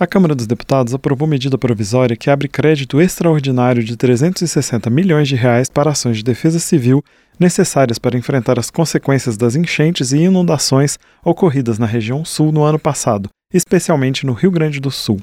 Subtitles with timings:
[0.00, 5.36] A Câmara dos Deputados aprovou medida provisória que abre crédito extraordinário de 360 milhões de
[5.36, 7.04] reais para ações de defesa civil
[7.38, 12.78] necessárias para enfrentar as consequências das enchentes e inundações ocorridas na região sul no ano
[12.78, 15.20] passado, especialmente no Rio Grande do Sul.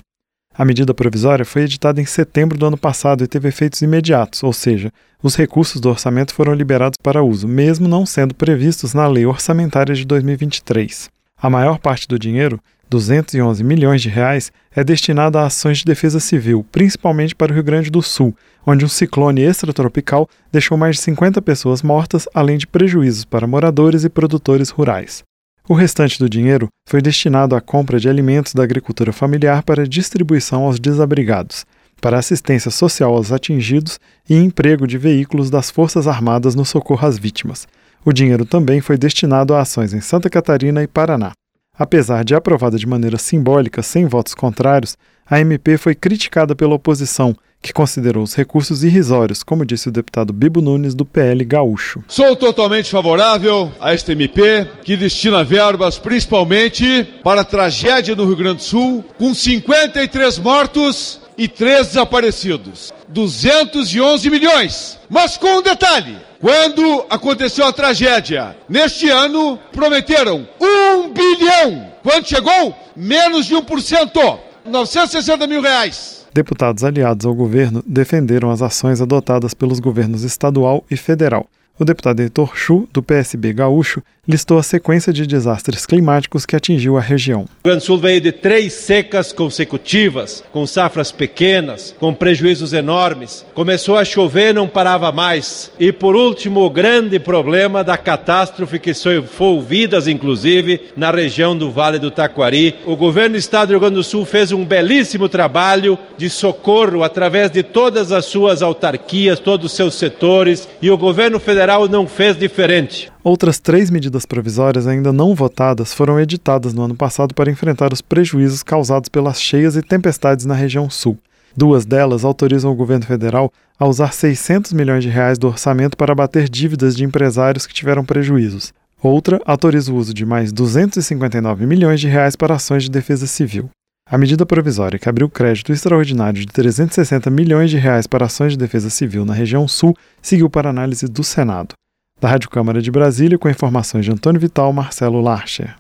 [0.53, 4.53] A medida provisória foi editada em setembro do ano passado e teve efeitos imediatos, ou
[4.53, 9.25] seja, os recursos do orçamento foram liberados para uso, mesmo não sendo previstos na Lei
[9.25, 11.09] Orçamentária de 2023.
[11.39, 12.59] A maior parte do dinheiro
[12.89, 17.63] 211 milhões de reais é destinado a ações de defesa civil, principalmente para o Rio
[17.63, 18.35] Grande do Sul,
[18.65, 24.03] onde um ciclone extratropical deixou mais de 50 pessoas mortas, além de prejuízos para moradores
[24.03, 25.23] e produtores rurais.
[25.69, 30.63] O restante do dinheiro foi destinado à compra de alimentos da agricultura familiar para distribuição
[30.63, 31.65] aos desabrigados,
[31.99, 37.17] para assistência social aos atingidos e emprego de veículos das Forças Armadas no socorro às
[37.17, 37.67] vítimas.
[38.05, 41.33] O dinheiro também foi destinado a ações em Santa Catarina e Paraná.
[41.77, 44.97] Apesar de aprovada de maneira simbólica, sem votos contrários,
[45.29, 50.33] a MP foi criticada pela oposição, que considerou os recursos irrisórios, como disse o deputado
[50.33, 52.03] Bibo Nunes, do PL Gaúcho.
[52.07, 58.37] Sou totalmente favorável a esta MP, que destina verbas principalmente para a tragédia no Rio
[58.37, 62.93] Grande do Sul, com 53 mortos e 3 desaparecidos.
[63.09, 64.99] 211 milhões.
[65.09, 70.47] Mas com um detalhe: quando aconteceu a tragédia, neste ano, prometeram
[70.91, 71.91] um bilhão.
[72.03, 72.75] Quando chegou?
[72.95, 74.39] Menos de 1%.
[74.65, 76.25] 960 mil reais.
[76.33, 81.47] Deputados aliados ao governo defenderam as ações adotadas pelos governos estadual e federal
[81.79, 86.97] o deputado Heitor Chu, do PSB gaúcho, listou a sequência de desastres climáticos que atingiu
[86.97, 87.41] a região.
[87.41, 92.73] O Rio Grande do Sul veio de três secas consecutivas, com safras pequenas, com prejuízos
[92.73, 93.45] enormes.
[93.53, 95.71] Começou a chover, não parava mais.
[95.79, 101.71] E por último, o grande problema da catástrofe que foi vidas, inclusive, na região do
[101.71, 102.75] Vale do Taquari.
[102.85, 107.03] O governo do estado do Rio Grande do Sul fez um belíssimo trabalho de socorro
[107.03, 111.89] através de todas as suas autarquias, todos os seus setores, e o governo federal federal
[111.89, 113.11] não fez diferente.
[113.21, 118.01] Outras três medidas provisórias ainda não votadas foram editadas no ano passado para enfrentar os
[118.01, 121.17] prejuízos causados pelas cheias e tempestades na região sul.
[121.57, 126.13] Duas delas autorizam o governo federal a usar 600 milhões de reais do orçamento para
[126.13, 128.71] abater dívidas de empresários que tiveram prejuízos.
[129.03, 133.69] Outra autoriza o uso de mais 259 milhões de reais para ações de defesa civil.
[134.09, 138.57] A medida provisória que abriu crédito extraordinário de 360 milhões de reais para ações de
[138.57, 141.73] defesa civil na região sul seguiu para análise do Senado.
[142.21, 145.75] Da Rádio Câmara de Brasília, com informações de Antônio Vital, Marcelo Larcher.